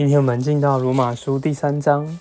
[0.00, 2.18] 今天我们进到罗马书第三章，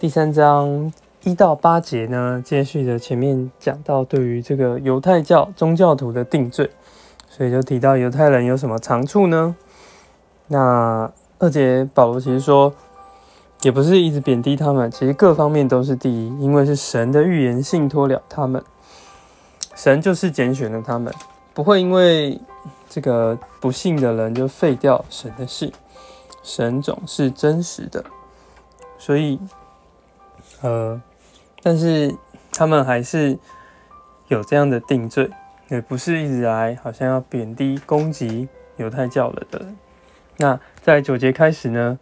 [0.00, 0.90] 第三章
[1.24, 6.70] 一到八节呢，接续着前面讲到对于这个犹太教宗教徒的定罪，
[7.28, 9.54] 所以就提到犹太人有什么长处呢？
[10.46, 12.72] 那二节保罗其实说，
[13.60, 18.64] 也不是一直贬低他们，其实各方面都是第一，因为是神的预言信托了他们，
[19.74, 21.12] 神就是拣选了他们，
[21.52, 22.40] 不会因为
[22.88, 25.70] 这个不信的人就废掉神的信。
[26.42, 28.04] 神总是真实的，
[28.98, 29.38] 所以，
[30.60, 31.00] 呃，
[31.62, 32.14] 但是
[32.50, 33.38] 他们还是
[34.28, 35.30] 有这样的定罪，
[35.68, 39.66] 也不是一直来好像要贬低攻击犹太教了的。
[40.38, 41.98] 那在九节开始呢，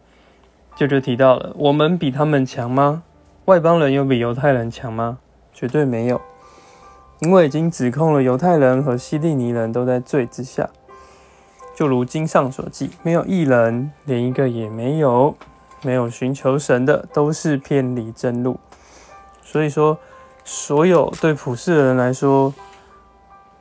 [0.74, 3.02] 就就提到了，我们比他们强吗？
[3.45, 5.18] 外邦人有比犹太人强吗？
[5.52, 6.20] 绝对没有，
[7.18, 10.70] 因为已经指控了犹太人和希利尼人都在罪之下。
[11.80, 15.34] 就如经上所记，没有一人，连一个也没有，
[15.80, 18.60] 没有寻求神的，都是偏离真路。
[19.42, 19.96] 所以说，
[20.45, 22.52] 所有对普世的人来说，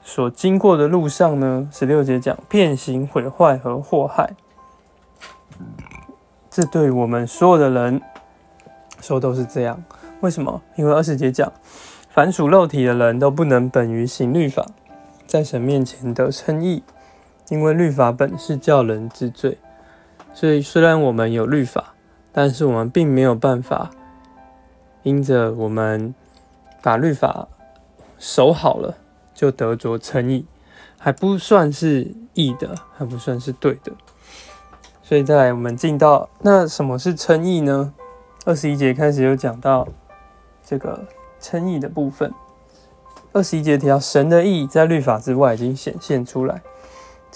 [0.04, 4.34] 所经过的路上呢，十六节讲变形、毁坏和祸害，
[6.50, 8.02] 这对我们所有的人
[9.00, 9.82] 说都是这样。
[10.20, 10.62] 为什么？
[10.76, 11.50] 因为二十节讲，
[12.10, 14.66] 凡属肉体的人都不能本于行律法，
[15.26, 16.84] 在神面前得称义。
[17.50, 19.58] 因为律法本是叫人知罪，
[20.34, 21.94] 所以虽然我们有律法，
[22.32, 23.90] 但是我们并没有办法
[25.04, 26.14] 因着我们
[26.82, 27.48] 把律法
[28.18, 28.96] 守好了，
[29.34, 30.46] 就得着称义，
[30.98, 33.92] 还不算是义的，还不算是对的。
[35.02, 37.94] 所以再来，我们进到那什么是称义呢？
[38.46, 39.88] 二十一节开始有讲到
[40.64, 41.08] 这个
[41.40, 42.32] 称义的部分。
[43.34, 46.62] 二十一节提到神的义在律法之外已经显现出来。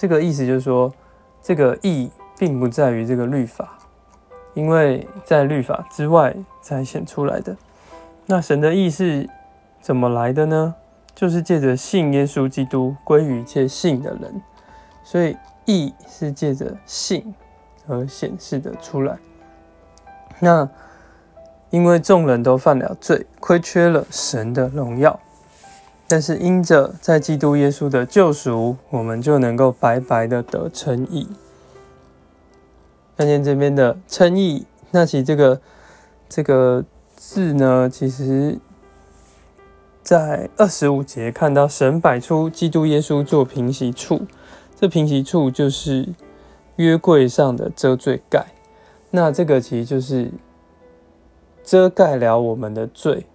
[0.04, 0.92] 这个意思就是说，
[1.42, 3.78] 这个义并不在于这个律法，
[4.52, 7.56] 因为在律法之外才显出来的。
[8.26, 9.26] 那神的义是
[9.80, 10.74] 怎么来的呢？
[11.14, 14.42] 就是借着信耶稣基督归于一切信的人，
[15.02, 15.34] 所以
[15.64, 17.34] 义是借着信
[17.88, 19.16] 而显示的出来。
[20.38, 20.68] 那
[21.70, 25.18] 因为众人都犯了罪，亏缺了神的荣耀。
[26.06, 31.28] 但是因着在基督耶稣的救赎，我们就能够白白的得称义。
[33.16, 35.60] 看见这边的称义，那其这个
[36.28, 36.84] 这个
[37.16, 38.58] 字呢，其实
[40.02, 44.22] 在二十五节看到神摆出基督耶稣做平息处，
[44.76, 46.08] 这平息处就是
[46.76, 48.46] 约柜上的遮罪盖，
[49.10, 50.30] 那这个其实就是
[51.62, 53.26] 遮盖了我们的罪。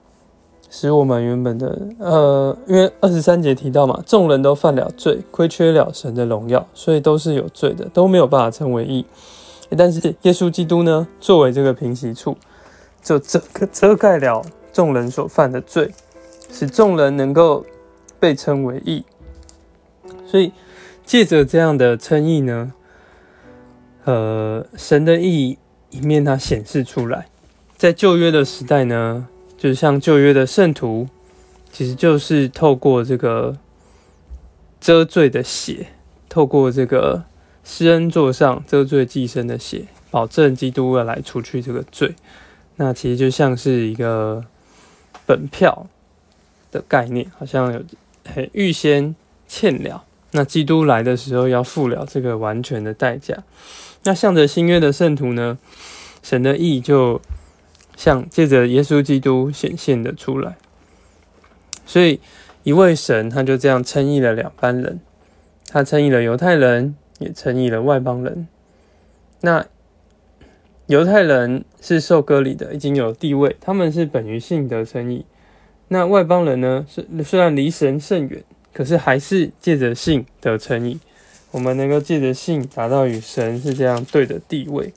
[0.72, 9.04] 使我们原本的呃，因为二十三节提到嘛，众人都犯了罪，亏缺了神的荣耀，所以都是有罪的，都没有办法称为义。
[9.76, 12.38] 但是耶稣基督呢，作为这个平息处，
[13.02, 13.42] 就遮
[13.72, 15.92] 遮盖了众人所犯的罪，
[16.52, 17.66] 使众人能够
[18.20, 19.04] 被称为义。
[20.28, 20.52] 所以
[21.04, 22.74] 借着这样的称义呢，
[24.06, 25.58] 呃，神的义
[25.90, 27.28] 一面它显示出来，
[27.76, 29.28] 在旧约的时代呢。
[29.60, 31.10] 就是像旧约的圣徒，
[31.70, 33.58] 其实就是透过这个
[34.80, 35.88] 遮罪的血，
[36.30, 37.26] 透过这个
[37.66, 42.16] 施恩座上遮罪寄生的血，保证基督要来除去这个罪。
[42.78, 44.46] 那其实就像是一个
[45.26, 45.88] 本票
[46.72, 47.84] 的概念，好像有
[48.54, 49.14] 预先
[49.50, 53.44] 欠了，那基督来的时候要付了这个完全的代价。
[54.06, 55.58] 那向着新约的圣徒呢，
[56.24, 57.20] 神的意就。
[58.00, 60.56] 像借着耶稣基督显现的出来，
[61.86, 62.22] 所以
[62.64, 65.02] 一位神他就这样称义了两班人，
[65.68, 68.48] 他称义了犹太人，也称义了外邦人。
[69.42, 69.66] 那
[70.88, 75.26] 犹太人是受割礼的，已经有地位，他们是本于信得称义。
[75.90, 78.42] 那外邦人呢，是虽然离神甚远，
[78.74, 81.02] 可是还是借着信得称义。
[81.52, 84.94] 我们能够借着信达到与神是这样对的地位，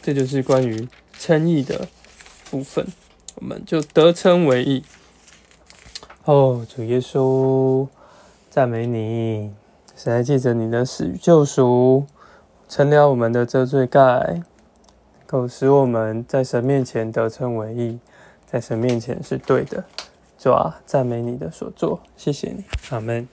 [0.00, 0.86] 这就是关于
[1.18, 1.88] 称义的。
[2.54, 2.86] 部分，
[3.34, 4.84] 我们就得称为义。
[6.24, 7.88] 哦，主耶稣，
[8.48, 9.52] 赞美你！
[9.96, 12.06] 谁还记着你的死与救赎，
[12.68, 14.40] 成了我们的遮罪盖，
[15.26, 17.98] 够使我们在神面前得称为义，
[18.46, 19.82] 在神面前是对的。
[20.38, 23.26] 主啊，赞美你的所作，谢谢你，阿门。